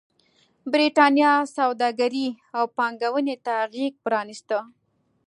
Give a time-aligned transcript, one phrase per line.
[0.71, 4.59] برېټانیا سوداګرۍ او پانګونې ته غېږ پرانېسته.